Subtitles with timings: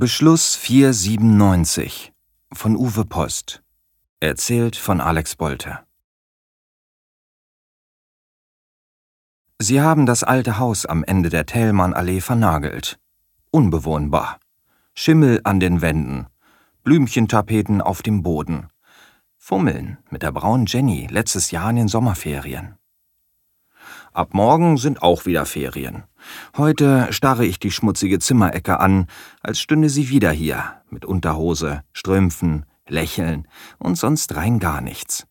[0.00, 2.14] Beschluss 497
[2.54, 3.62] von Uwe Post.
[4.18, 5.80] Erzählt von Alex Bolte.
[9.58, 12.98] Sie haben das alte Haus am Ende der Thälmannallee vernagelt.
[13.50, 14.40] Unbewohnbar.
[14.94, 16.28] Schimmel an den Wänden.
[16.82, 18.68] Blümchentapeten auf dem Boden.
[19.36, 22.78] Fummeln mit der braunen Jenny letztes Jahr in den Sommerferien.
[24.14, 26.04] Ab morgen sind auch wieder Ferien.
[26.56, 29.06] Heute starre ich die schmutzige Zimmerecke an,
[29.42, 33.46] als stünde sie wieder hier, mit Unterhose, Strümpfen, Lächeln
[33.78, 35.26] und sonst rein gar nichts.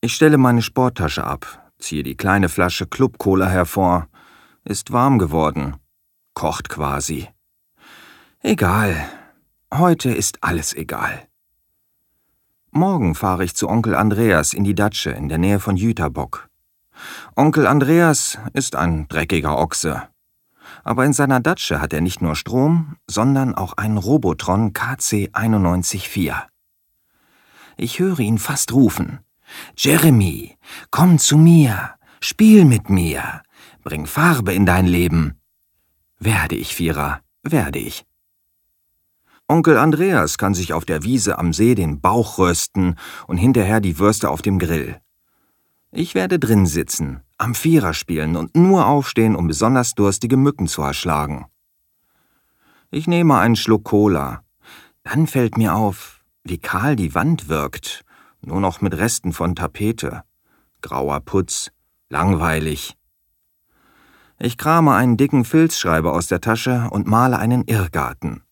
[0.00, 4.08] Ich stelle meine Sporttasche ab, ziehe die kleine Flasche Club-Cola hervor.
[4.64, 5.76] Ist warm geworden.
[6.34, 7.28] Kocht quasi.
[8.40, 8.96] Egal.
[9.72, 11.28] Heute ist alles egal.
[12.70, 16.48] Morgen fahre ich zu Onkel Andreas in die Datsche in der Nähe von Jüterbock.
[17.36, 20.08] Onkel Andreas ist ein dreckiger Ochse.
[20.84, 26.32] Aber in seiner Datsche hat er nicht nur Strom, sondern auch einen Robotron KC 914.
[27.76, 29.20] Ich höre ihn fast rufen.
[29.76, 30.56] Jeremy,
[30.90, 33.42] komm zu mir, spiel mit mir,
[33.82, 35.38] bring Farbe in dein Leben.
[36.18, 38.04] Werde ich, Vierer, werde ich.
[39.48, 43.98] Onkel Andreas kann sich auf der Wiese am See den Bauch rösten und hinterher die
[43.98, 45.00] Würste auf dem Grill.
[45.94, 50.80] Ich werde drin sitzen, am Vierer spielen und nur aufstehen, um besonders durstige Mücken zu
[50.80, 51.44] erschlagen.
[52.90, 54.42] Ich nehme einen Schluck Cola.
[55.02, 58.06] Dann fällt mir auf, wie kahl die Wand wirkt,
[58.40, 60.22] nur noch mit Resten von Tapete.
[60.80, 61.70] Grauer Putz,
[62.08, 62.96] langweilig.
[64.38, 68.42] Ich krame einen dicken Filzschreiber aus der Tasche und male einen Irrgarten.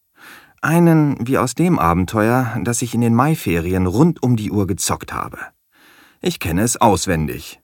[0.60, 5.14] Einen wie aus dem Abenteuer, das ich in den Maiferien rund um die Uhr gezockt
[5.14, 5.38] habe.
[6.22, 7.62] Ich kenne es auswendig.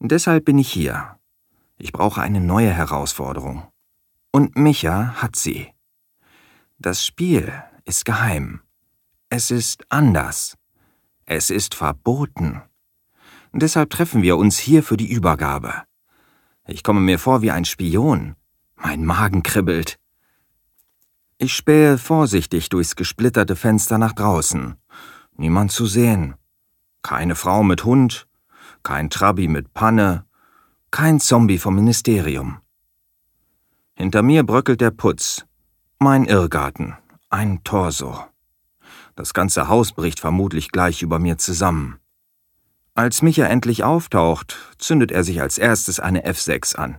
[0.00, 1.16] Deshalb bin ich hier.
[1.76, 3.68] Ich brauche eine neue Herausforderung.
[4.32, 5.68] Und Micha hat sie.
[6.78, 7.52] Das Spiel
[7.84, 8.62] ist geheim.
[9.30, 10.56] Es ist anders.
[11.24, 12.62] Es ist verboten.
[13.52, 15.84] Deshalb treffen wir uns hier für die Übergabe.
[16.66, 18.34] Ich komme mir vor wie ein Spion.
[18.74, 20.00] Mein Magen kribbelt.
[21.38, 24.74] Ich spähe vorsichtig durchs gesplitterte Fenster nach draußen.
[25.36, 26.34] Niemand zu sehen.
[27.02, 28.26] Keine Frau mit Hund,
[28.82, 30.24] kein Trabi mit Panne,
[30.90, 32.58] kein Zombie vom Ministerium.
[33.94, 35.44] Hinter mir bröckelt der Putz.
[35.98, 36.96] Mein Irrgarten.
[37.30, 38.24] Ein Torso.
[39.16, 41.98] Das ganze Haus bricht vermutlich gleich über mir zusammen.
[42.94, 46.98] Als Micha endlich auftaucht, zündet er sich als erstes eine F6 an.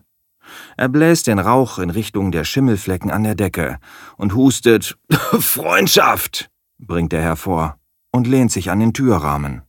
[0.78, 3.80] Er bläst den Rauch in Richtung der Schimmelflecken an der Decke
[4.18, 4.98] und hustet
[5.40, 7.80] Freundschaft, bringt er hervor
[8.12, 9.62] und lehnt sich an den Türrahmen.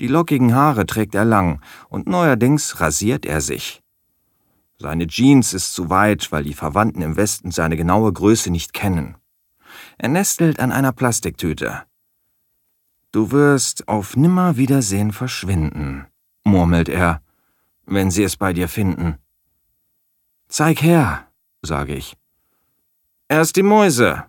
[0.00, 3.82] Die lockigen Haare trägt er lang und neuerdings rasiert er sich.
[4.78, 9.16] Seine Jeans ist zu weit, weil die Verwandten im Westen seine genaue Größe nicht kennen.
[9.98, 11.82] Er nestelt an einer Plastiktüte.
[13.12, 16.06] Du wirst auf Nimmerwiedersehen verschwinden,
[16.44, 17.22] murmelt er,
[17.86, 19.18] wenn sie es bei dir finden.
[20.48, 21.28] Zeig her,
[21.62, 22.16] sage ich.
[23.28, 24.24] Erst die Mäuse.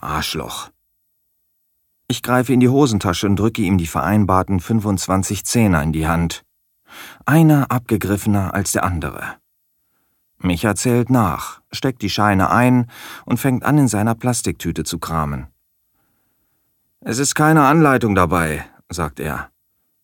[0.00, 0.69] Arschloch.
[2.10, 6.42] Ich greife in die Hosentasche und drücke ihm die vereinbarten 25 Zehner in die Hand.
[7.24, 9.36] Einer abgegriffener als der andere.
[10.38, 12.90] Micha zählt nach, steckt die Scheine ein
[13.26, 15.46] und fängt an, in seiner Plastiktüte zu kramen.
[16.98, 19.52] Es ist keine Anleitung dabei, sagt er.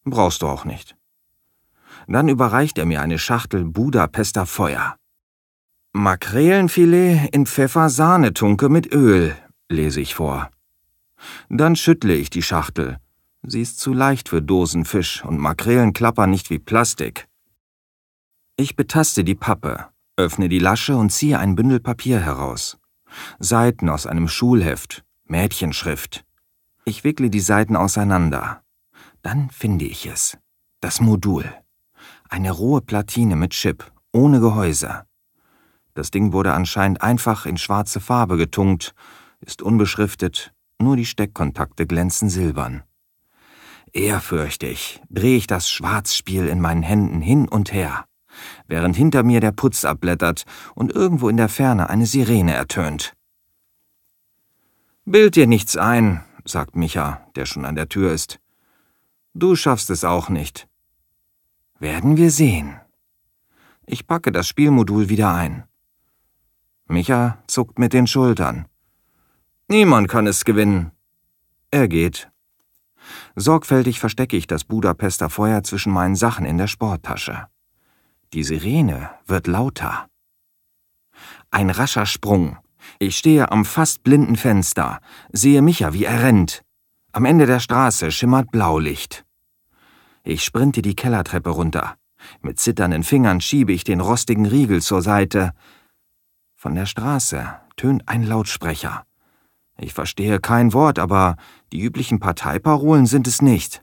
[0.04, 0.96] Brauchst du auch nicht.
[2.06, 4.94] Dann überreicht er mir eine Schachtel Budapester Feuer.
[5.92, 9.34] Makrelenfilet in Pfeffer-Sahnetunke mit Öl,
[9.68, 10.50] lese ich vor.
[11.48, 12.98] Dann schüttle ich die Schachtel.
[13.42, 17.28] Sie ist zu leicht für Dosenfisch und Makrelen klappern nicht wie Plastik.
[18.56, 22.78] Ich betaste die Pappe, öffne die Lasche und ziehe ein Bündel Papier heraus.
[23.38, 26.24] Seiten aus einem Schulheft, Mädchenschrift.
[26.84, 28.62] Ich wickle die Seiten auseinander.
[29.22, 30.38] Dann finde ich es.
[30.80, 31.44] Das Modul.
[32.28, 35.04] Eine rohe Platine mit Chip, ohne Gehäuse.
[35.94, 38.94] Das Ding wurde anscheinend einfach in schwarze Farbe getunkt,
[39.40, 42.82] ist unbeschriftet, nur die Steckkontakte glänzen silbern.
[43.92, 48.04] Ehrfürchtig drehe ich das Schwarzspiel in meinen Händen hin und her,
[48.66, 50.44] während hinter mir der Putz abblättert
[50.74, 53.14] und irgendwo in der Ferne eine Sirene ertönt.
[55.04, 58.40] Bild dir nichts ein, sagt Micha, der schon an der Tür ist.
[59.34, 60.68] Du schaffst es auch nicht.
[61.78, 62.80] Werden wir sehen.
[63.86, 65.64] Ich packe das Spielmodul wieder ein.
[66.86, 68.66] Micha zuckt mit den Schultern.
[69.68, 70.92] Niemand kann es gewinnen.
[71.70, 72.30] Er geht.
[73.34, 77.48] Sorgfältig verstecke ich das Budapester Feuer zwischen meinen Sachen in der Sporttasche.
[78.32, 80.08] Die Sirene wird lauter.
[81.50, 82.58] Ein rascher Sprung.
[82.98, 85.00] Ich stehe am fast blinden Fenster,
[85.32, 86.62] sehe Micha, wie er rennt.
[87.12, 89.24] Am Ende der Straße schimmert Blaulicht.
[90.22, 91.96] Ich sprinte die Kellertreppe runter.
[92.40, 95.52] Mit zitternden Fingern schiebe ich den rostigen Riegel zur Seite.
[96.54, 99.05] Von der Straße tönt ein Lautsprecher.
[99.78, 101.36] Ich verstehe kein Wort, aber
[101.72, 103.82] die üblichen Parteiparolen sind es nicht.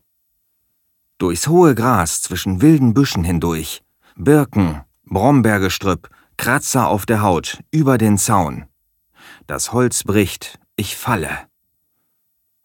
[1.20, 3.84] Durchs hohe Gras zwischen wilden Büschen hindurch.
[4.16, 8.66] Birken, Brombeergestrüpp, Kratzer auf der Haut, über den Zaun.
[9.48, 11.30] Das Holz bricht, ich falle.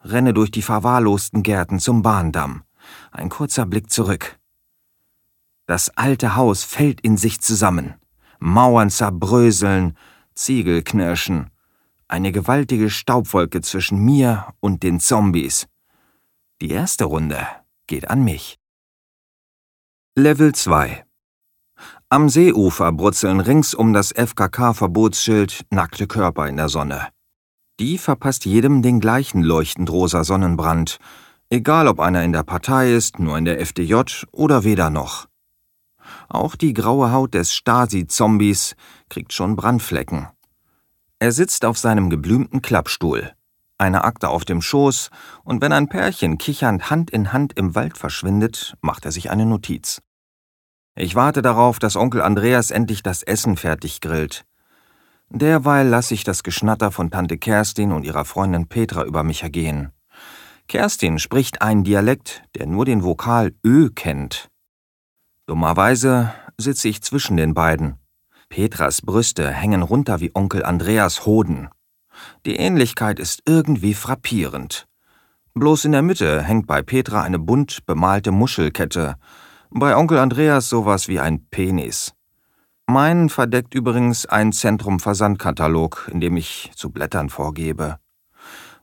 [0.03, 2.63] Renne durch die verwahrlosten Gärten zum Bahndamm.
[3.11, 4.39] Ein kurzer Blick zurück.
[5.67, 7.95] Das alte Haus fällt in sich zusammen.
[8.39, 9.97] Mauern zerbröseln,
[10.35, 11.51] Ziegel knirschen.
[12.10, 15.66] Eine gewaltige Staubwolke zwischen mir und den Zombies.
[16.62, 17.46] Die erste Runde
[17.87, 18.58] geht an mich.
[20.16, 21.05] Level 2
[22.08, 27.08] Am Seeufer brutzeln rings um das FKK-Verbotsschild nackte Körper in der Sonne.
[27.78, 30.96] Die verpasst jedem den gleichen leuchtend rosa Sonnenbrand,
[31.50, 35.28] egal ob einer in der Partei ist, nur in der FDJ oder weder noch.
[36.31, 38.76] Auch die graue Haut des Stasi-Zombies
[39.10, 40.28] kriegt schon Brandflecken.
[41.20, 43.32] Er sitzt auf seinem geblümten Klappstuhl,
[43.76, 45.11] eine Akte auf dem Schoß,
[45.43, 49.47] und wenn ein Pärchen kichernd Hand in Hand im Wald verschwindet, macht er sich eine
[49.47, 50.00] Notiz.
[50.94, 54.44] Ich warte darauf, dass Onkel Andreas endlich das Essen fertig grillt.
[55.31, 59.93] Derweil lasse ich das Geschnatter von Tante Kerstin und ihrer Freundin Petra über mich ergehen.
[60.69, 64.49] Kerstin spricht einen Dialekt, der nur den Vokal Ö kennt.
[65.47, 67.99] Dummerweise sitze ich zwischen den beiden.
[68.49, 71.69] Petras Brüste hängen runter wie Onkel Andreas Hoden.
[72.47, 74.87] Die Ähnlichkeit ist irgendwie frappierend.
[75.55, 79.17] Bloß in der Mitte hängt bei Petra eine bunt bemalte Muschelkette,
[79.71, 82.15] bei Onkel Andreas sowas wie ein Penis.
[82.87, 87.99] Meinen verdeckt übrigens ein Zentrum-Versandkatalog, in dem ich zu blättern vorgebe.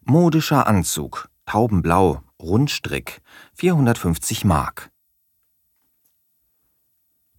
[0.04, 3.22] Modischer Anzug, taubenblau, Rundstrick,
[3.56, 4.92] 450 Mark.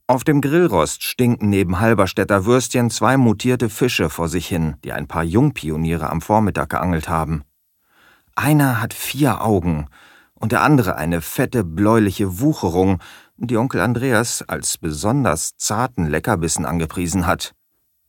[0.09, 5.09] Auf dem Grillrost stinken neben Halberstädter Würstchen zwei mutierte Fische vor sich hin, die ein
[5.09, 7.43] paar Jungpioniere am Vormittag geangelt haben.
[8.37, 9.89] Einer hat vier Augen
[10.35, 13.01] und der andere eine fette bläuliche Wucherung,
[13.37, 17.53] die Onkel Andreas als besonders zarten Leckerbissen angepriesen hat.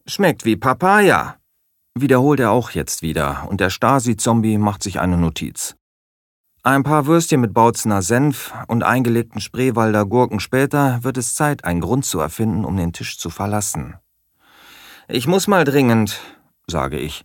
[0.05, 1.37] Schmeckt wie Papaya,
[1.95, 5.76] wiederholt er auch jetzt wieder, und der Stasi-Zombie macht sich eine Notiz.
[6.67, 11.79] Ein paar Würstchen mit Bautzener Senf und eingelegten Spreewalder Gurken später wird es Zeit, einen
[11.79, 13.95] Grund zu erfinden, um den Tisch zu verlassen.
[15.07, 16.19] Ich muss mal dringend,
[16.67, 17.23] sage ich.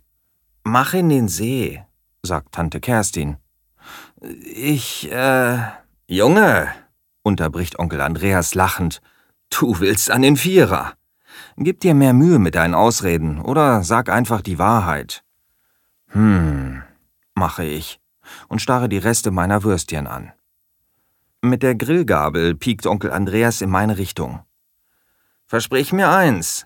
[0.63, 1.83] Mach in den See,
[2.21, 3.35] sagt Tante Kerstin.
[4.45, 5.57] Ich, äh.
[6.07, 6.69] Junge,
[7.21, 9.01] unterbricht Onkel Andreas lachend.
[9.49, 10.93] Du willst an den Vierer.
[11.57, 15.21] Gib dir mehr Mühe mit deinen Ausreden oder sag einfach die Wahrheit.
[16.11, 16.81] Hm,
[17.35, 17.99] mache ich
[18.47, 20.31] und starre die Reste meiner Würstchen an.
[21.41, 24.43] Mit der Grillgabel piekt Onkel Andreas in meine Richtung.
[25.45, 26.65] Versprich mir eins.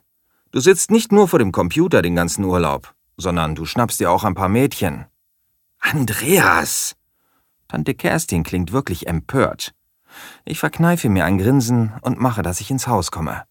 [0.51, 4.24] Du sitzt nicht nur vor dem Computer den ganzen Urlaub, sondern du schnappst dir auch
[4.24, 5.06] ein paar Mädchen.
[5.80, 6.95] Andreas!
[7.68, 9.74] Tante Kerstin klingt wirklich empört.
[10.45, 13.44] Ich verkneife mir ein Grinsen und mache, dass ich ins Haus komme.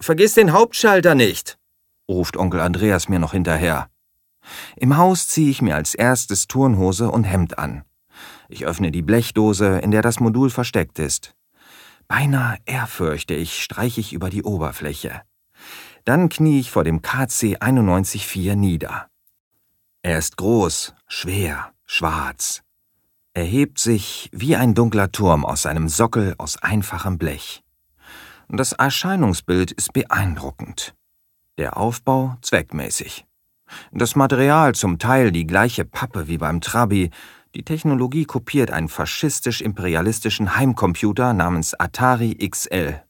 [0.00, 1.58] Vergiss den Hauptschalter nicht,
[2.08, 3.88] ruft Onkel Andreas mir noch hinterher.
[4.76, 7.84] Im Haus ziehe ich mir als erstes Turnhose und Hemd an.
[8.48, 11.34] Ich öffne die Blechdose, in der das Modul versteckt ist.
[12.08, 15.22] Beinahe ehrfürchtig streiche ich über die Oberfläche.
[16.04, 19.08] Dann knie ich vor dem KC 914 nieder.
[20.02, 22.62] Er ist groß, schwer, schwarz.
[23.34, 27.64] Er hebt sich wie ein dunkler Turm aus seinem Sockel aus einfachem Blech.
[28.48, 30.94] Das Erscheinungsbild ist beeindruckend.
[31.58, 33.25] Der Aufbau zweckmäßig.
[33.92, 37.10] Das Material zum Teil die gleiche Pappe wie beim Trabi,
[37.54, 43.00] die Technologie kopiert einen faschistisch-imperialistischen Heimcomputer namens Atari XL.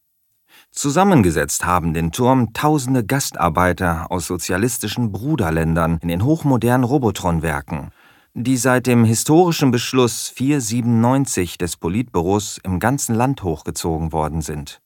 [0.70, 7.90] Zusammengesetzt haben den Turm tausende Gastarbeiter aus sozialistischen Bruderländern in den hochmodernen Robotron-Werken,
[8.34, 14.80] die seit dem historischen Beschluss 497 des Politbüros im ganzen Land hochgezogen worden sind.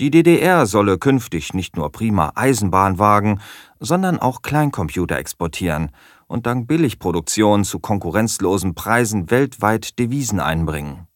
[0.00, 3.40] Die DDR solle künftig nicht nur prima Eisenbahnwagen,
[3.78, 5.92] sondern auch Kleincomputer exportieren
[6.26, 11.06] und dank Billigproduktion zu konkurrenzlosen Preisen weltweit Devisen einbringen.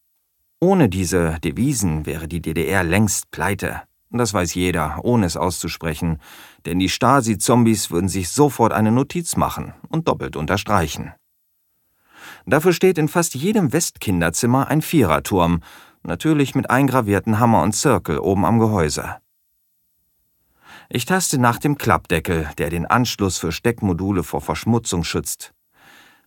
[0.61, 3.81] Ohne diese Devisen wäre die DDR längst pleite.
[4.11, 6.19] Das weiß jeder, ohne es auszusprechen,
[6.65, 11.13] denn die Stasi-Zombies würden sich sofort eine Notiz machen und doppelt unterstreichen.
[12.45, 15.61] Dafür steht in fast jedem Westkinderzimmer ein Viererturm,
[16.03, 19.17] natürlich mit eingravierten Hammer und Zirkel oben am Gehäuse.
[20.89, 25.53] Ich taste nach dem Klappdeckel, der den Anschluss für Steckmodule vor Verschmutzung schützt.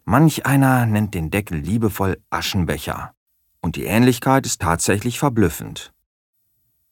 [0.05, 3.13] Manch einer nennt den Deckel liebevoll Aschenbecher.
[3.61, 5.93] Und die Ähnlichkeit ist tatsächlich verblüffend.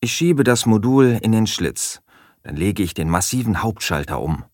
[0.00, 2.00] Ich schiebe das Modul in den Schlitz,
[2.42, 4.44] dann lege ich den massiven Hauptschalter um.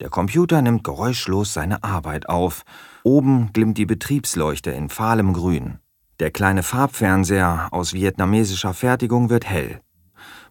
[0.00, 2.64] Der Computer nimmt geräuschlos seine Arbeit auf.
[3.04, 5.78] Oben glimmt die Betriebsleuchte in fahlem Grün.
[6.20, 9.80] Der kleine Farbfernseher aus vietnamesischer Fertigung wird hell.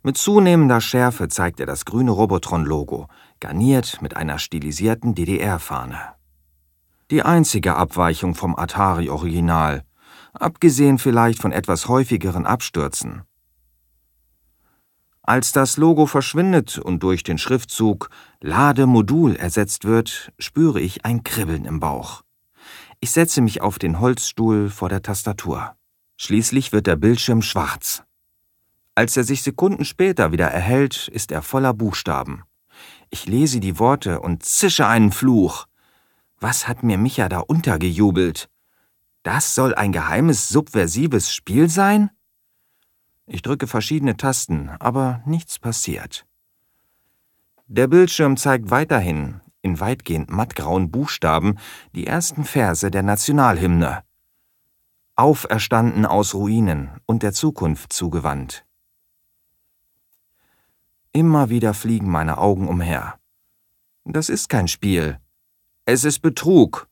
[0.01, 3.07] Mit zunehmender Schärfe zeigt er das grüne Robotron-Logo,
[3.39, 6.15] garniert mit einer stilisierten DDR-Fahne.
[7.11, 9.83] Die einzige Abweichung vom Atari-Original,
[10.33, 13.23] abgesehen vielleicht von etwas häufigeren Abstürzen.
[15.21, 18.09] Als das Logo verschwindet und durch den Schriftzug
[18.41, 22.22] Lademodul ersetzt wird, spüre ich ein Kribbeln im Bauch.
[23.03, 25.75] Ich setze mich auf den Holzstuhl vor der Tastatur.
[26.15, 28.03] Schließlich wird der Bildschirm schwarz.
[28.95, 32.43] Als er sich Sekunden später wieder erhält, ist er voller Buchstaben.
[33.09, 35.65] Ich lese die Worte und zische einen Fluch.
[36.39, 38.49] Was hat mir Micha da untergejubelt?
[39.23, 42.09] Das soll ein geheimes, subversives Spiel sein?
[43.25, 46.25] Ich drücke verschiedene Tasten, aber nichts passiert.
[47.67, 51.57] Der Bildschirm zeigt weiterhin, in weitgehend mattgrauen Buchstaben,
[51.95, 54.03] die ersten Verse der Nationalhymne.
[55.15, 58.65] Auferstanden aus Ruinen und der Zukunft zugewandt.
[61.11, 63.19] Immer wieder fliegen meine Augen umher.
[64.05, 65.19] Das ist kein Spiel.
[65.85, 66.87] Es ist Betrug.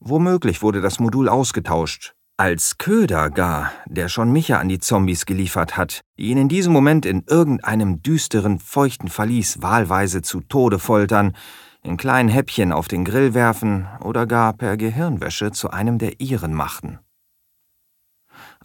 [0.00, 2.14] Womöglich wurde das Modul ausgetauscht.
[2.38, 6.72] Als Köder gar, der schon Micha an die Zombies geliefert hat, die ihn in diesem
[6.72, 11.36] Moment in irgendeinem düsteren, feuchten Verlies wahlweise zu Tode foltern,
[11.82, 16.54] in kleinen Häppchen auf den Grill werfen oder gar per Gehirnwäsche zu einem der ihren
[16.54, 16.98] machten.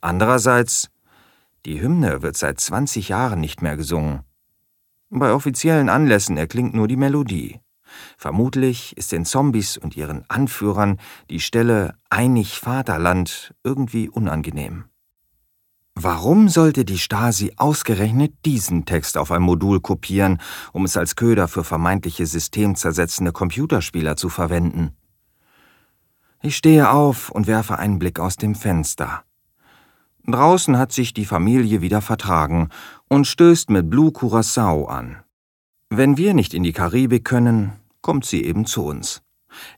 [0.02, 0.90] Andererseits,
[1.66, 4.22] die Hymne wird seit 20 Jahren nicht mehr gesungen.
[5.10, 7.60] Bei offiziellen Anlässen erklingt nur die Melodie.
[8.18, 14.86] Vermutlich ist den Zombies und ihren Anführern die Stelle Einig Vaterland irgendwie unangenehm.
[16.00, 20.40] Warum sollte die Stasi ausgerechnet diesen Text auf ein Modul kopieren,
[20.72, 24.96] um es als Köder für vermeintliche systemzersetzende Computerspieler zu verwenden?
[26.44, 29.24] Ich stehe auf und werfe einen Blick aus dem Fenster.
[30.28, 32.70] Draußen hat sich die Familie wieder vertragen
[33.08, 35.24] und stößt mit Blue Curacao an.
[35.90, 39.24] Wenn wir nicht in die Karibik können, kommt sie eben zu uns.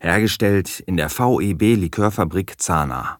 [0.02, 3.19] Hergestellt in der VEB Likörfabrik Zana.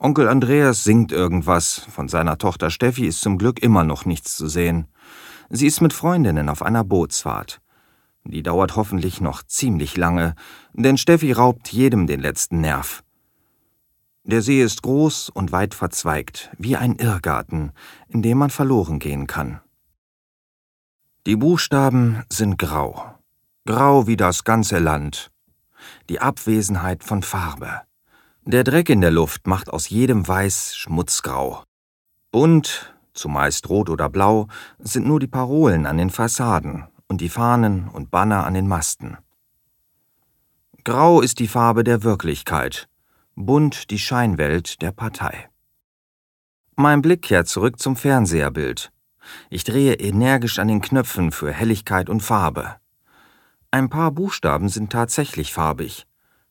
[0.00, 4.46] Onkel Andreas singt irgendwas, von seiner Tochter Steffi ist zum Glück immer noch nichts zu
[4.46, 4.86] sehen.
[5.50, 7.60] Sie ist mit Freundinnen auf einer Bootsfahrt.
[8.24, 10.36] Die dauert hoffentlich noch ziemlich lange,
[10.72, 13.02] denn Steffi raubt jedem den letzten Nerv.
[14.22, 17.72] Der See ist groß und weit verzweigt, wie ein Irrgarten,
[18.06, 19.60] in dem man verloren gehen kann.
[21.26, 23.14] Die Buchstaben sind grau,
[23.66, 25.32] grau wie das ganze Land,
[26.08, 27.87] die Abwesenheit von Farbe.
[28.50, 31.64] Der Dreck in der Luft macht aus jedem Weiß schmutzgrau.
[32.30, 37.88] Bunt, zumeist rot oder blau, sind nur die Parolen an den Fassaden und die Fahnen
[37.88, 39.18] und Banner an den Masten.
[40.82, 42.88] Grau ist die Farbe der Wirklichkeit,
[43.34, 45.50] bunt die Scheinwelt der Partei.
[46.74, 48.90] Mein Blick kehrt zurück zum Fernseherbild.
[49.50, 52.76] Ich drehe energisch an den Knöpfen für Helligkeit und Farbe.
[53.70, 56.06] Ein paar Buchstaben sind tatsächlich farbig.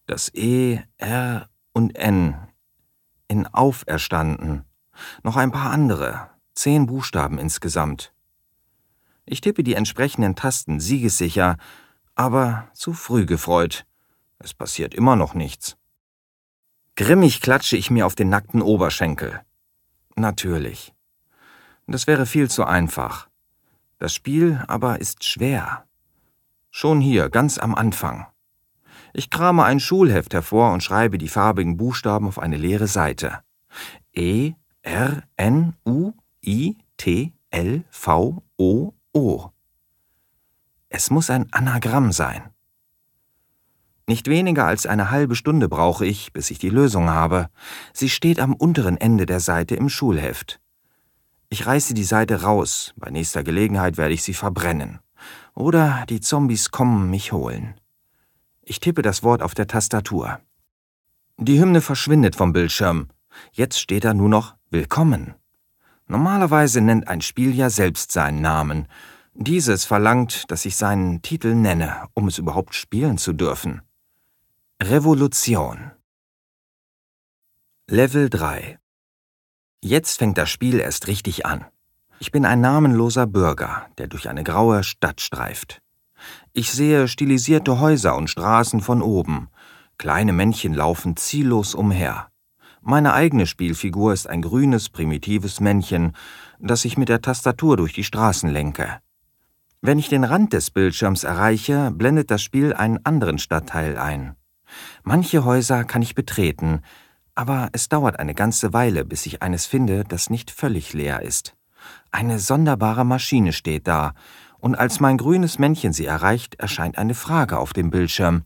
[0.05, 2.35] Das E, R und N
[3.27, 4.65] in auferstanden.
[5.21, 8.11] Noch ein paar andere, zehn Buchstaben insgesamt.
[9.25, 11.57] Ich tippe die entsprechenden Tasten siegessicher,
[12.15, 13.85] aber zu früh gefreut.
[14.39, 15.77] Es passiert immer noch nichts.
[16.95, 19.39] Grimmig klatsche ich mir auf den nackten Oberschenkel.
[20.15, 20.95] Natürlich.
[21.85, 23.29] Das wäre viel zu einfach.
[23.99, 25.85] Das Spiel aber ist schwer.
[26.71, 28.25] Schon hier, ganz am Anfang.
[29.17, 33.39] Ich krame ein Schulheft hervor und schreibe die farbigen Buchstaben auf eine leere Seite.
[34.13, 36.13] E, R, N, U,
[36.45, 39.49] I, T, L, V, O, O.
[40.89, 42.51] Es muss ein Anagramm sein.
[44.05, 47.49] Nicht weniger als eine halbe Stunde brauche ich, bis ich die Lösung habe.
[47.93, 50.59] Sie steht am unteren Ende der Seite im Schulheft.
[51.49, 54.99] Ich reiße die Seite raus, bei nächster Gelegenheit werde ich sie verbrennen.
[55.55, 57.73] Oder die Zombies kommen mich holen.
[58.69, 60.41] Ich tippe das Wort auf der Tastatur.
[61.37, 63.07] Die Hymne verschwindet vom Bildschirm.
[63.53, 65.35] Jetzt steht da nur noch Willkommen.
[66.07, 68.89] Normalerweise nennt ein Spiel ja selbst seinen Namen.
[69.33, 73.83] Dieses verlangt, dass ich seinen Titel nenne, um es überhaupt spielen zu dürfen.
[74.83, 75.91] Revolution
[77.89, 78.79] Level 3
[79.81, 81.63] Jetzt fängt das Spiel erst richtig an.
[82.19, 85.81] Ich bin ein namenloser Bürger, der durch eine graue Stadt streift.
[86.53, 89.49] Ich sehe stilisierte Häuser und Straßen von oben.
[89.97, 92.29] Kleine Männchen laufen ziellos umher.
[92.81, 96.13] Meine eigene Spielfigur ist ein grünes, primitives Männchen,
[96.59, 98.99] das ich mit der Tastatur durch die Straßen lenke.
[99.81, 104.35] Wenn ich den Rand des Bildschirms erreiche, blendet das Spiel einen anderen Stadtteil ein.
[105.03, 106.81] Manche Häuser kann ich betreten,
[107.35, 111.55] aber es dauert eine ganze Weile, bis ich eines finde, das nicht völlig leer ist.
[112.11, 114.13] Eine sonderbare Maschine steht da,
[114.67, 118.43] und als mein grünes Männchen sie erreicht, erscheint eine Frage auf dem Bildschirm.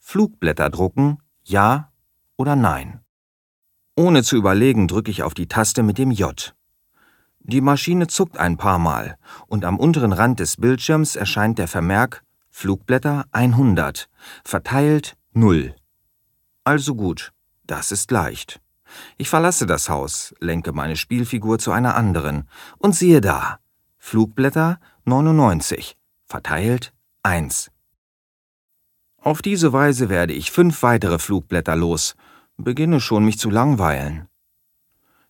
[0.00, 1.92] Flugblätter drucken, ja
[2.36, 3.04] oder nein?
[3.94, 6.56] Ohne zu überlegen drücke ich auf die Taste mit dem J.
[7.38, 12.24] Die Maschine zuckt ein paar Mal, und am unteren Rand des Bildschirms erscheint der Vermerk
[12.50, 14.08] Flugblätter 100,
[14.42, 15.76] verteilt 0.
[16.64, 17.32] Also gut,
[17.64, 18.60] das ist leicht.
[19.18, 22.48] Ich verlasse das Haus, lenke meine Spielfigur zu einer anderen
[22.78, 23.60] und siehe da,
[24.08, 25.96] Flugblätter 99,
[26.26, 26.94] verteilt
[27.24, 27.72] 1.
[29.16, 32.14] Auf diese Weise werde ich fünf weitere Flugblätter los,
[32.56, 34.28] beginne schon mich zu langweilen.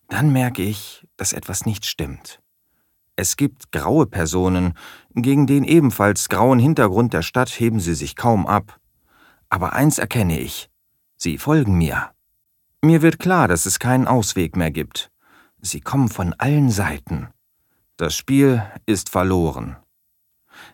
[0.09, 2.39] Dann merke ich, dass etwas nicht stimmt.
[3.15, 4.75] Es gibt graue Personen,
[5.15, 8.79] gegen den ebenfalls grauen Hintergrund der Stadt heben sie sich kaum ab.
[9.49, 10.69] Aber eins erkenne ich,
[11.15, 12.11] sie folgen mir.
[12.83, 15.09] Mir wird klar, dass es keinen Ausweg mehr gibt.
[15.61, 17.29] Sie kommen von allen Seiten.
[17.97, 19.75] Das Spiel ist verloren.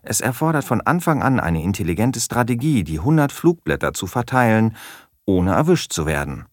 [0.01, 4.75] Es erfordert von Anfang an eine intelligente Strategie, die hundert Flugblätter zu verteilen,
[5.25, 6.45] ohne erwischt zu werden.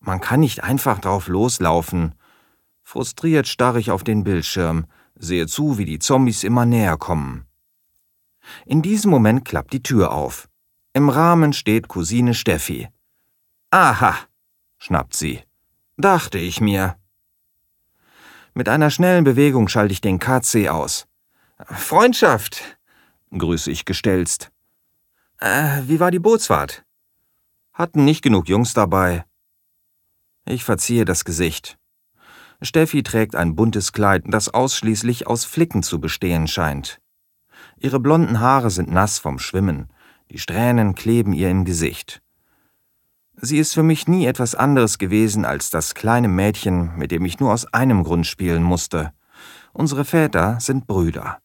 [0.00, 2.14] Man kann nicht einfach drauf loslaufen.
[2.82, 7.44] Frustriert starre ich auf den Bildschirm, sehe zu, wie die Zombies immer näher kommen.
[8.64, 10.48] In diesem Moment klappt die Tür auf.
[10.94, 12.88] Im Rahmen steht Cousine Steffi.
[13.70, 14.14] Aha,
[14.78, 15.40] schnappt sie.
[15.98, 16.96] Dachte ich mir.
[18.58, 21.06] Mit einer schnellen Bewegung schalte ich den KC aus.
[21.64, 22.76] Freundschaft,
[23.30, 24.50] grüße ich gestelzt.
[25.38, 26.82] Äh, wie war die Bootsfahrt?
[27.72, 29.24] Hatten nicht genug Jungs dabei.
[30.44, 31.78] Ich verziehe das Gesicht.
[32.60, 37.00] Steffi trägt ein buntes Kleid, das ausschließlich aus Flicken zu bestehen scheint.
[37.76, 39.88] Ihre blonden Haare sind nass vom Schwimmen,
[40.32, 42.22] die Strähnen kleben ihr im Gesicht.
[43.40, 47.38] Sie ist für mich nie etwas anderes gewesen als das kleine Mädchen, mit dem ich
[47.38, 49.12] nur aus einem Grund spielen musste.
[49.72, 51.38] Unsere Väter sind Brüder.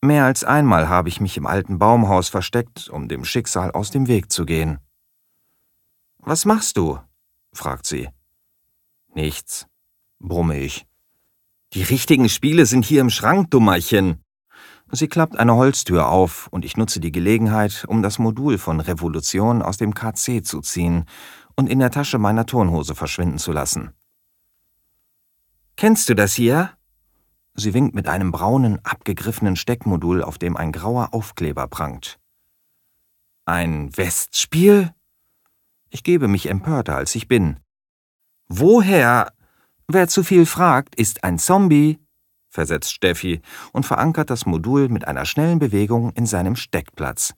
[0.00, 4.08] Mehr als einmal habe ich mich im alten Baumhaus versteckt, um dem Schicksal aus dem
[4.08, 4.78] Weg zu gehen.
[6.18, 6.98] Was machst du?
[7.52, 8.08] fragt sie.
[9.14, 9.68] Nichts,
[10.18, 10.86] brumme ich.
[11.72, 14.24] Die richtigen Spiele sind hier im Schrank, Dummerchen.
[14.94, 19.62] Sie klappt eine Holztür auf und ich nutze die Gelegenheit, um das Modul von Revolution
[19.62, 21.06] aus dem KC zu ziehen
[21.56, 23.94] und in der Tasche meiner Turnhose verschwinden zu lassen.
[25.76, 26.72] Kennst du das hier?
[27.54, 32.18] Sie winkt mit einem braunen, abgegriffenen Steckmodul, auf dem ein grauer Aufkleber prangt.
[33.46, 34.94] Ein Westspiel?
[35.88, 37.60] Ich gebe mich empörter, als ich bin.
[38.48, 39.32] Woher?
[39.88, 41.98] Wer zu viel fragt, ist ein Zombie
[42.52, 43.40] versetzt Steffi
[43.72, 47.34] und verankert das Modul mit einer schnellen Bewegung in seinem Steckplatz.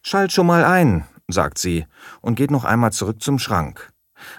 [0.00, 1.86] Schalt schon mal ein, sagt sie
[2.20, 3.92] und geht noch einmal zurück zum Schrank.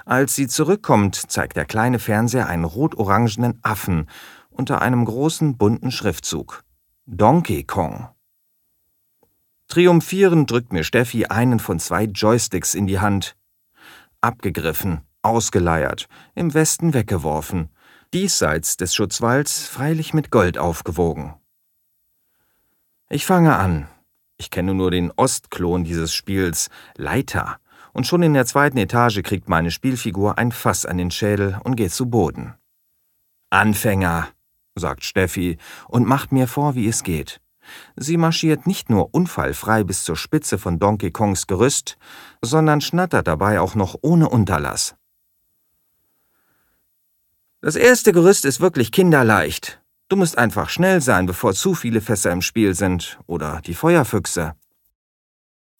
[0.05, 4.07] Als sie zurückkommt, zeigt der kleine Fernseher einen rot-orangenen Affen
[4.49, 6.63] unter einem großen bunten Schriftzug.
[7.05, 8.09] Donkey Kong.
[9.67, 13.35] Triumphierend drückt mir Steffi einen von zwei Joysticks in die Hand.
[14.21, 17.69] Abgegriffen, ausgeleiert, im Westen weggeworfen,
[18.15, 21.33] diesseits des Schutzwalls freilich mit Gold aufgewogen.
[23.09, 23.89] Ich fange an.
[24.37, 27.57] Ich kenne nur den Ostklon dieses Spiels, Leiter,
[27.91, 31.75] und schon in der zweiten Etage kriegt meine Spielfigur ein Fass an den Schädel und
[31.75, 32.53] geht zu Boden.
[33.49, 34.29] Anfänger,
[34.75, 35.57] sagt Steffi
[35.89, 37.41] und macht mir vor, wie es geht.
[37.97, 41.97] Sie marschiert nicht nur unfallfrei bis zur Spitze von Donkey Kongs Gerüst,
[42.41, 44.95] sondern schnattert dabei auch noch ohne Unterlass.
[47.65, 49.81] Das erste Gerüst ist wirklich kinderleicht.
[50.07, 53.17] Du musst einfach schnell sein, bevor zu viele Fässer im Spiel sind.
[53.25, 54.53] Oder die Feuerfüchse.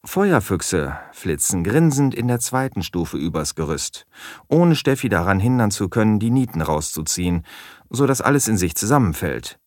[0.04, 4.08] Feuerfüchse flitzen grinsend in der zweiten Stufe übers Gerüst,
[4.48, 7.46] ohne Steffi daran hindern zu können, die Nieten rauszuziehen,
[7.92, 9.60] so dass alles in sich zusammenfällt.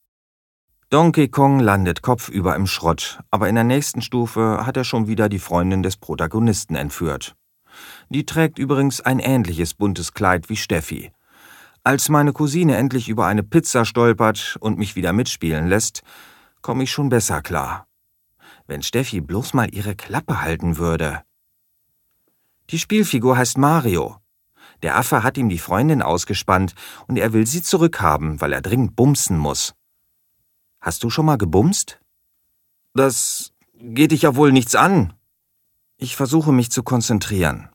[0.90, 5.28] Donkey Kong landet kopfüber im Schrott, aber in der nächsten Stufe hat er schon wieder
[5.28, 7.36] die Freundin des Protagonisten entführt.
[8.08, 11.12] Die trägt übrigens ein ähnliches buntes Kleid wie Steffi.
[11.88, 16.02] Als meine Cousine endlich über eine Pizza stolpert und mich wieder mitspielen lässt,
[16.60, 17.86] komme ich schon besser klar.
[18.66, 21.22] Wenn Steffi bloß mal ihre Klappe halten würde.
[22.68, 24.18] Die Spielfigur heißt Mario.
[24.82, 26.74] Der Affe hat ihm die Freundin ausgespannt
[27.06, 29.72] und er will sie zurückhaben, weil er dringend bumsen muss.
[30.82, 32.02] Hast du schon mal gebumst?
[32.92, 35.14] Das geht dich ja wohl nichts an.
[35.96, 37.70] Ich versuche mich zu konzentrieren.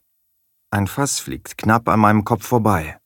[0.70, 3.00] Ein Fass fliegt knapp an meinem Kopf vorbei.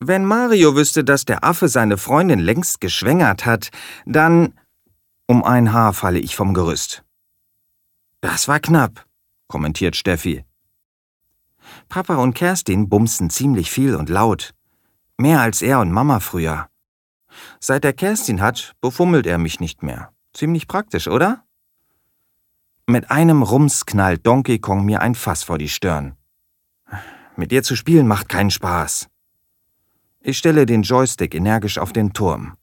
[0.00, 3.70] Wenn Mario wüsste, dass der Affe seine Freundin längst geschwängert hat,
[4.06, 4.54] dann.
[5.26, 7.04] Um ein Haar falle ich vom Gerüst.
[8.22, 9.04] Das war knapp,
[9.46, 10.44] kommentiert Steffi.
[11.90, 14.54] Papa und Kerstin bumsen ziemlich viel und laut.
[15.18, 16.68] Mehr als er und Mama früher.
[17.60, 20.12] Seit er Kerstin hat, befummelt er mich nicht mehr.
[20.32, 21.44] Ziemlich praktisch, oder?
[22.86, 26.16] Mit einem Rums knallt Donkey Kong mir ein Fass vor die Stirn.
[27.36, 29.08] Mit dir zu spielen macht keinen Spaß.
[30.28, 32.58] Ich stelle den Joystick energisch auf den Turm.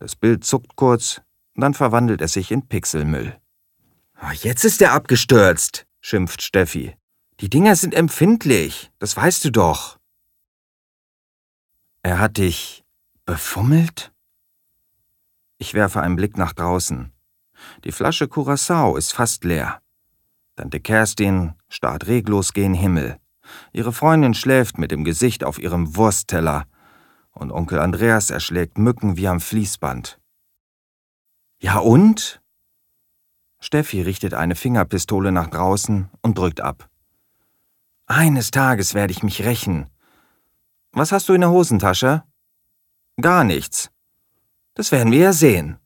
[0.00, 1.22] Das Bild zuckt kurz,
[1.54, 3.38] dann verwandelt es sich in Pixelmüll.
[4.14, 6.96] Ah, jetzt ist er abgestürzt, schimpft Steffi.
[7.38, 10.00] Die Dinger sind empfindlich, das weißt du doch.
[12.02, 12.84] Er hat dich
[13.26, 14.12] befummelt?
[15.58, 17.12] Ich werfe einen Blick nach draußen.
[17.84, 19.80] Die Flasche Curacao ist fast leer.
[20.56, 23.20] Tante Kerstin starrt reglos gen Himmel.
[23.72, 26.66] Ihre Freundin schläft mit dem Gesicht auf ihrem Wurstteller
[27.34, 30.18] und Onkel Andreas erschlägt Mücken wie am Fließband.
[31.58, 32.40] Ja und?
[33.60, 36.88] Steffi richtet eine Fingerpistole nach draußen und drückt ab.
[38.06, 39.88] Eines Tages werde ich mich rächen.
[40.92, 42.22] Was hast du in der Hosentasche?
[43.20, 43.90] Gar nichts.
[44.74, 45.78] Das werden wir ja sehen.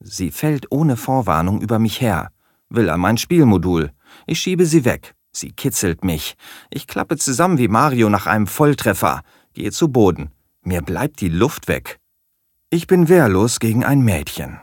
[0.00, 2.32] Sie fällt ohne Vorwarnung über mich her,
[2.68, 3.92] will an mein Spielmodul.
[4.26, 5.14] Ich schiebe sie weg.
[5.30, 6.36] Sie kitzelt mich.
[6.70, 10.32] Ich klappe zusammen wie Mario nach einem Volltreffer, gehe zu Boden.
[10.62, 11.98] Mir bleibt die Luft weg.
[12.70, 14.60] Ich bin wehrlos gegen ein Mädchen.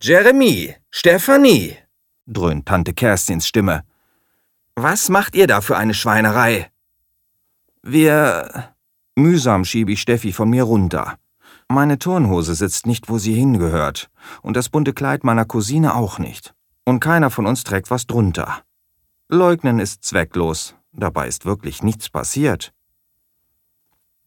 [0.00, 1.76] Jeremy, Stephanie,
[2.26, 3.84] dröhnt Tante Kerstins Stimme.
[4.76, 6.70] Was macht ihr da für eine Schweinerei?
[7.82, 8.74] Wir.
[9.16, 11.18] Mühsam schiebe ich Steffi von mir runter.
[11.68, 14.08] Meine Turnhose sitzt nicht, wo sie hingehört,
[14.42, 16.54] und das bunte Kleid meiner Cousine auch nicht.
[16.84, 18.62] Und keiner von uns trägt was drunter.
[19.28, 22.72] Leugnen ist zwecklos, dabei ist wirklich nichts passiert.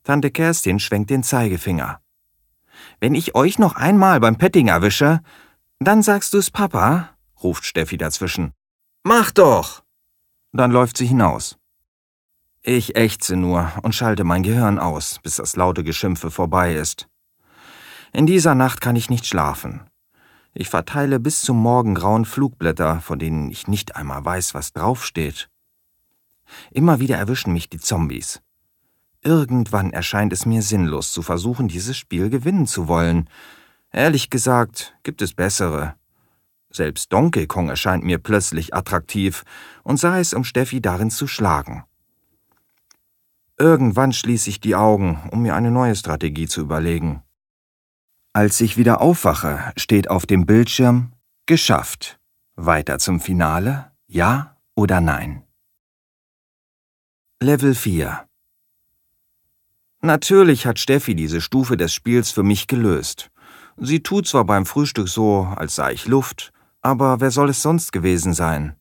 [0.03, 2.01] Tante Kerstin schwenkt den Zeigefinger.
[2.99, 5.21] Wenn ich euch noch einmal beim Petting erwische,
[5.79, 7.09] dann sagst du's Papa,
[7.41, 8.53] ruft Steffi dazwischen.
[9.03, 9.83] Mach doch!
[10.53, 11.57] Dann läuft sie hinaus.
[12.61, 17.07] Ich ächze nur und schalte mein Gehirn aus, bis das laute Geschimpfe vorbei ist.
[18.13, 19.89] In dieser Nacht kann ich nicht schlafen.
[20.53, 25.49] Ich verteile bis zum Morgengrauen Flugblätter, von denen ich nicht einmal weiß, was draufsteht.
[26.69, 28.41] Immer wieder erwischen mich die Zombies.
[29.23, 33.29] Irgendwann erscheint es mir sinnlos zu versuchen, dieses Spiel gewinnen zu wollen.
[33.91, 35.95] Ehrlich gesagt, gibt es bessere.
[36.71, 39.43] Selbst Donkey Kong erscheint mir plötzlich attraktiv
[39.83, 41.83] und sei es, um Steffi darin zu schlagen.
[43.59, 47.21] Irgendwann schließe ich die Augen, um mir eine neue Strategie zu überlegen.
[48.33, 51.11] Als ich wieder aufwache, steht auf dem Bildschirm
[51.45, 52.19] Geschafft.
[52.55, 53.91] Weiter zum Finale?
[54.07, 55.43] Ja oder nein?
[57.39, 58.25] Level 4
[60.03, 63.29] Natürlich hat Steffi diese Stufe des Spiels für mich gelöst.
[63.77, 67.91] Sie tut zwar beim Frühstück so, als sei ich Luft, aber wer soll es sonst
[67.91, 68.75] gewesen sein?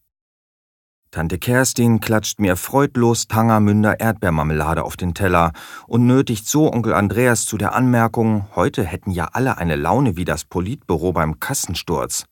[1.11, 5.53] Tante Kerstin klatscht mir freudlos Tangermünder Erdbeermarmelade auf den Teller
[5.87, 10.25] und nötigt so Onkel Andreas zu der Anmerkung, heute hätten ja alle eine Laune wie
[10.25, 12.25] das Politbüro beim Kassensturz.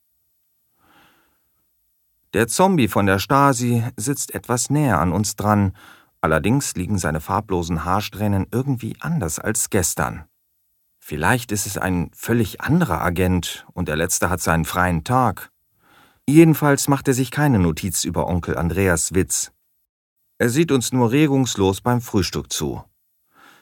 [2.35, 5.73] Der Zombie von der Stasi sitzt etwas näher an uns dran
[6.21, 10.25] Allerdings liegen seine farblosen Haarsträhnen irgendwie anders als gestern.
[10.99, 15.51] Vielleicht ist es ein völlig anderer Agent und der letzte hat seinen freien Tag.
[16.29, 19.53] Jedenfalls macht er sich keine Notiz über Onkel Andreas Witz.
[20.37, 22.85] Er sieht uns nur regungslos beim Frühstück zu.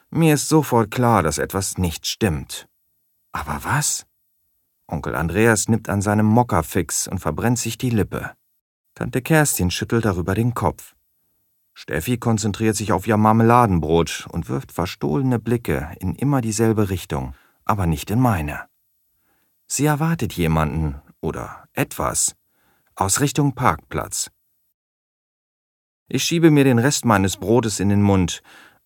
[0.09, 2.67] Mir ist sofort klar, dass etwas nicht stimmt.
[3.31, 4.05] Aber was?
[4.87, 8.33] Onkel Andreas nippt an seinem Mockerfix und verbrennt sich die Lippe.
[8.93, 10.96] Tante Kerstin schüttelt darüber den Kopf.
[11.79, 17.35] Steffi konzentriert sich auf ihr Marmeladenbrot und wirft verstohlene Blicke in immer dieselbe Richtung,
[17.65, 18.65] aber nicht in meine.
[19.67, 22.35] Sie erwartet jemanden oder etwas
[22.95, 24.31] aus Richtung Parkplatz.
[26.07, 28.41] Ich schiebe mir den Rest meines Brotes in den Mund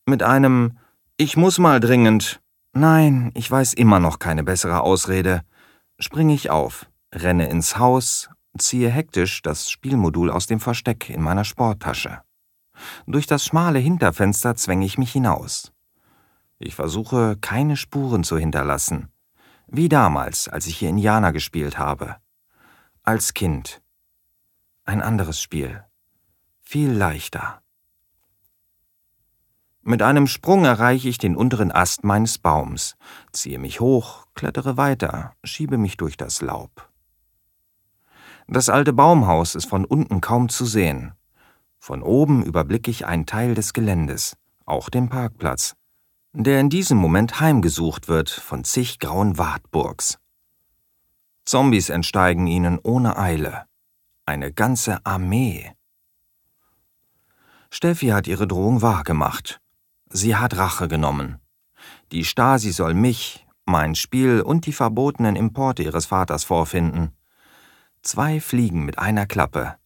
[0.06, 0.78] mit einem
[1.16, 2.42] Ich muss mal dringend.
[2.74, 5.44] Nein, ich weiß immer noch keine bessere Ausrede.
[5.98, 11.46] Springe ich auf, renne ins Haus, ziehe hektisch das Spielmodul aus dem Versteck in meiner
[11.46, 12.22] Sporttasche.
[13.08, 15.72] Durch das schmale Hinterfenster zwänge ich mich hinaus.
[16.60, 19.12] Ich versuche, keine Spuren zu hinterlassen.
[19.68, 22.18] Wie damals, als ich hier Indianer gespielt habe.
[23.04, 23.82] Als Kind.
[24.86, 25.84] Ein anderes Spiel.
[26.60, 27.62] Viel leichter.
[29.84, 32.96] Mit einem Sprung erreiche ich den unteren Ast meines Baums,
[33.32, 36.92] ziehe mich hoch, klettere weiter, schiebe mich durch das Laub.
[38.48, 41.14] Das alte Baumhaus ist von unten kaum zu sehen.
[41.84, 45.74] Von oben überblicke ich einen Teil des Geländes, auch den Parkplatz,
[46.32, 50.20] der in diesem Moment heimgesucht wird von zig grauen Wartburgs.
[51.44, 53.66] Zombies entsteigen ihnen ohne Eile.
[54.28, 55.72] Eine ganze Armee.
[57.72, 59.60] Steffi hat ihre Drohung wahrgemacht.
[60.08, 61.40] Sie hat Rache genommen.
[62.12, 67.18] Die Stasi soll mich, mein Spiel und die verbotenen Importe ihres Vaters vorfinden.
[68.04, 69.81] Zwei Fliegen mit einer Klappe.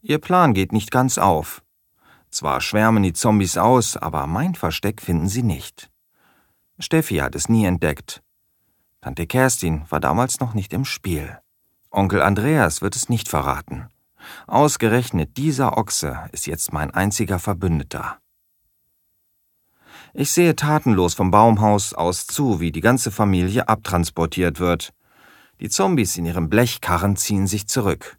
[0.00, 1.62] Ihr Plan geht nicht ganz auf.
[2.30, 5.90] Zwar schwärmen die Zombies aus, aber mein Versteck finden sie nicht.
[6.78, 8.22] Steffi hat es nie entdeckt.
[9.00, 11.38] Tante Kerstin war damals noch nicht im Spiel.
[11.90, 13.88] Onkel Andreas wird es nicht verraten.
[14.46, 18.18] Ausgerechnet dieser Ochse ist jetzt mein einziger Verbündeter.
[20.14, 24.92] Ich sehe tatenlos vom Baumhaus aus zu, wie die ganze Familie abtransportiert wird.
[25.60, 28.18] Die Zombies in ihren Blechkarren ziehen sich zurück.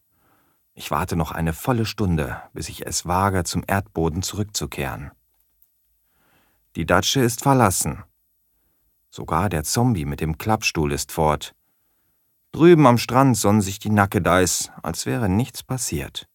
[0.80, 5.12] Ich warte noch eine volle Stunde, bis ich es wage, zum Erdboden zurückzukehren.
[6.78, 8.06] Die Datsche ist verlassen.
[9.10, 11.54] Sogar der Zombie mit dem Klappstuhl ist fort.
[12.54, 16.30] Drüben am Strand sonnen sich die Nackedeis, als wäre nichts passiert.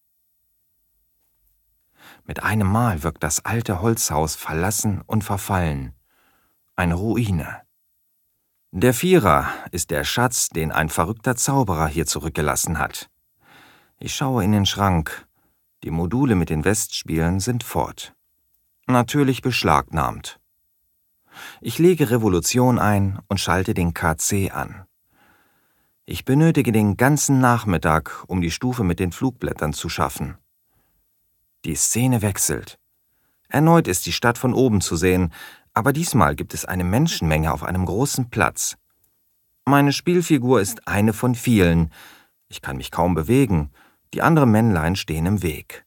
[2.24, 5.94] Mit einem Mal wirkt das alte Holzhaus verlassen und verfallen.
[6.76, 7.62] Eine Ruine.
[8.72, 13.08] Der Vierer ist der Schatz, den ein verrückter Zauberer hier zurückgelassen hat.
[14.00, 15.26] Ich schaue in den Schrank.
[15.82, 18.14] Die Module mit den Westspielen sind fort.
[18.86, 20.40] Natürlich beschlagnahmt.
[21.60, 24.84] Ich lege Revolution ein und schalte den KC an.
[26.06, 30.36] Ich benötige den ganzen Nachmittag, um die Stufe mit den Flugblättern zu schaffen.
[31.64, 32.78] Die Szene wechselt.
[33.48, 35.32] Erneut ist die Stadt von oben zu sehen,
[35.72, 38.76] aber diesmal gibt es eine Menschenmenge auf einem großen Platz.
[39.64, 41.90] Meine Spielfigur ist eine von vielen.
[42.48, 43.70] Ich kann mich kaum bewegen,
[44.14, 45.84] die anderen Männlein stehen im Weg.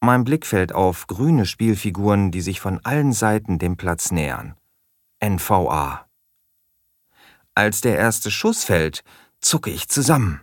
[0.00, 4.56] Mein Blick fällt auf grüne Spielfiguren, die sich von allen Seiten dem Platz nähern.
[5.22, 6.06] NVA.
[7.54, 9.04] Als der erste Schuss fällt,
[9.40, 10.40] zucke ich zusammen.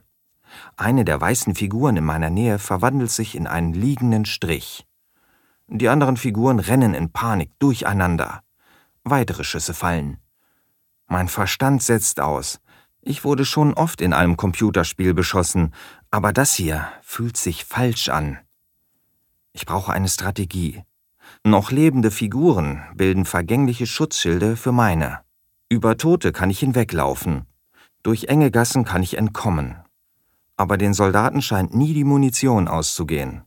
[0.77, 4.87] Eine der weißen Figuren in meiner Nähe verwandelt sich in einen liegenden Strich.
[5.67, 8.41] Die anderen Figuren rennen in Panik durcheinander.
[9.03, 10.17] Weitere Schüsse fallen.
[11.07, 12.61] Mein Verstand setzt aus.
[13.01, 15.73] Ich wurde schon oft in einem Computerspiel beschossen,
[16.11, 18.39] aber das hier fühlt sich falsch an.
[19.53, 20.83] Ich brauche eine Strategie.
[21.43, 25.21] Noch lebende Figuren bilden vergängliche Schutzschilde für meine.
[25.69, 27.45] Über Tote kann ich hinweglaufen.
[28.03, 29.83] Durch enge Gassen kann ich entkommen
[30.59, 33.43] aber den Soldaten scheint nie die Munition auszugehen.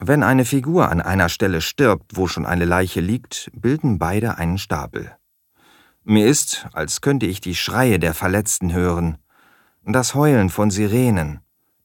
[0.00, 4.58] Wenn eine Figur an einer Stelle stirbt, wo schon eine Leiche liegt, bilden beide einen
[4.58, 5.16] Stapel.
[6.02, 9.18] Mir ist, als könnte ich die Schreie der Verletzten hören,
[9.84, 11.38] das Heulen von Sirenen,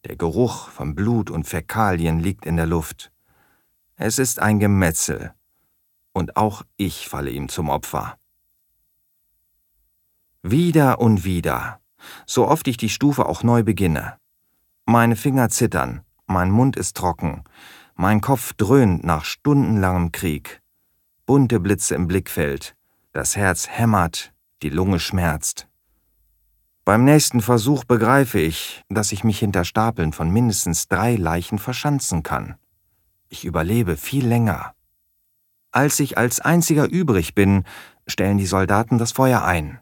[0.05, 3.11] der Geruch von Blut und Fäkalien liegt in der Luft.
[3.95, 5.33] Es ist ein Gemetzel,
[6.13, 8.17] und auch ich falle ihm zum Opfer.
[10.43, 11.79] Wieder und wieder,
[12.27, 14.17] so oft ich die Stufe auch neu beginne.
[14.85, 17.43] Meine Finger zittern, mein Mund ist trocken,
[17.95, 20.61] mein Kopf dröhnt nach stundenlangem Krieg.
[21.25, 22.75] Bunte Blitze im Blickfeld,
[23.11, 25.67] das Herz hämmert, die Lunge schmerzt.
[26.85, 32.21] Beim nächsten Versuch begreife ich, dass ich mich hinter Stapeln von mindestens drei Leichen verschanzen
[32.21, 32.59] kann.
[33.27, 34.75] Ich überlebe viel länger.
[35.71, 37.63] Als ich als einziger übrig bin,
[38.05, 39.79] stellen die Soldaten das Feuer ein.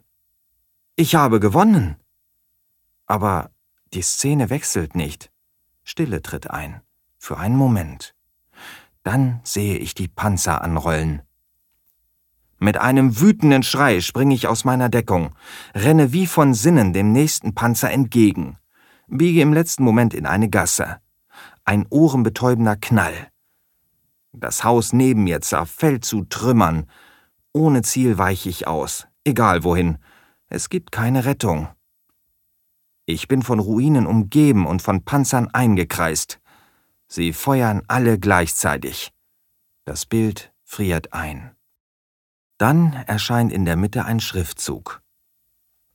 [0.96, 1.98] Ich habe gewonnen.
[3.06, 3.52] Aber
[3.94, 5.30] die Szene wechselt nicht.
[5.84, 6.82] Stille tritt ein.
[7.18, 8.16] Für einen Moment.
[9.04, 11.22] Dann sehe ich die Panzer anrollen.
[12.64, 15.36] Mit einem wütenden Schrei springe ich aus meiner Deckung,
[15.76, 18.58] renne wie von Sinnen dem nächsten Panzer entgegen,
[19.08, 21.02] biege im letzten Moment in eine Gasse.
[21.66, 23.28] Ein ohrenbetäubender Knall.
[24.32, 26.86] Das Haus neben mir zerfällt zu Trümmern.
[27.52, 29.98] Ohne Ziel weiche ich aus, egal wohin.
[30.48, 31.68] Es gibt keine Rettung.
[33.06, 36.40] Ich bin von Ruinen umgeben und von Panzern eingekreist.
[37.10, 39.12] Sie feuern alle gleichzeitig.
[39.84, 41.53] Das Bild friert ein.
[42.58, 45.02] Dann erscheint in der Mitte ein Schriftzug.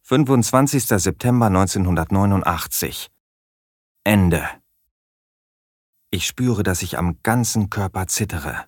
[0.02, 0.86] 25.
[0.86, 3.10] September 1989.
[4.04, 4.42] Ende.
[6.10, 8.64] Ich spüre, dass ich am ganzen Körper zittere.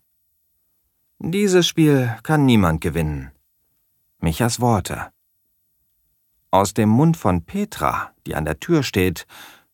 [1.19, 3.31] Dieses Spiel kann niemand gewinnen.
[4.19, 5.11] Michas Worte.
[6.51, 9.27] Aus dem Mund von Petra, die an der Tür steht,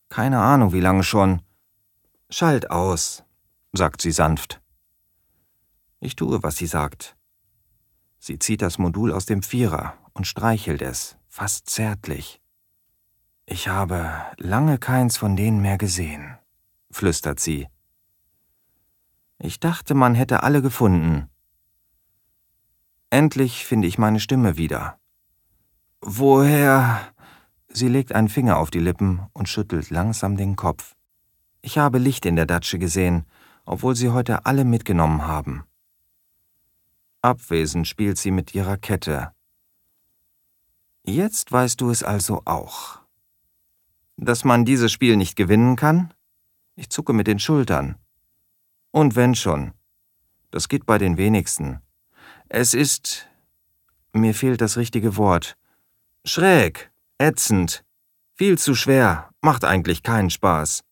[0.09, 1.43] keine Ahnung wie lange schon.
[2.31, 3.25] Schalt aus,
[3.73, 4.61] sagt sie sanft.
[5.99, 7.16] Ich tue, was sie sagt.
[8.27, 12.41] Sie zieht das Modul aus dem Vierer und streichelt es, fast zärtlich.
[13.45, 16.37] Ich habe lange keins von denen mehr gesehen,
[16.91, 17.69] flüstert sie.
[19.39, 21.29] Ich dachte, man hätte alle gefunden.
[23.11, 24.99] Endlich finde ich meine Stimme wieder.
[26.01, 26.99] Woher?
[27.69, 30.97] Sie legt einen Finger auf die Lippen und schüttelt langsam den Kopf.
[31.63, 33.25] Ich habe Licht in der Datsche gesehen,
[33.67, 35.63] obwohl sie heute alle mitgenommen haben.
[37.23, 39.33] Abwesend spielt sie mit ihrer Kette.
[41.05, 43.01] Jetzt weißt du es also auch.
[44.17, 46.13] Dass man dieses Spiel nicht gewinnen kann?
[46.75, 47.97] Ich zucke mit den Schultern.
[48.91, 49.73] Und wenn schon.
[50.51, 51.81] Das geht bei den wenigsten.
[52.49, 53.29] Es ist.
[54.13, 55.57] Mir fehlt das richtige Wort.
[56.25, 57.85] Schräg, ätzend,
[58.35, 60.83] viel zu schwer, macht eigentlich keinen Spaß.